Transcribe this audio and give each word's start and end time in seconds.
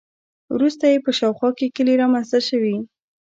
وروسته 0.55 0.83
یې 0.91 1.03
په 1.05 1.11
شاوخوا 1.19 1.49
کې 1.57 1.73
کلي 1.75 1.93
رامنځته 2.01 2.39
شوي. 2.49 2.75